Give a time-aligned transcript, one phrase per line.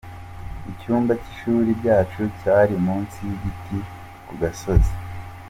[0.71, 3.77] Icyumba cy’ishuri ryacu cyari munsi y’igiti
[4.27, 4.93] ku gasozi.